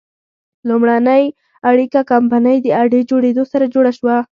لومړنۍ 0.67 1.23
اړیکه 1.69 1.99
کمپنۍ 2.11 2.57
د 2.61 2.67
اډې 2.81 3.01
جوړېدو 3.09 3.43
سره 3.51 3.65
جوړه 3.73 3.91
شوه. 3.97 4.17